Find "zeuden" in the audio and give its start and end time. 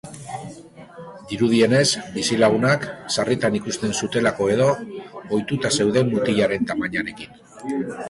5.79-6.15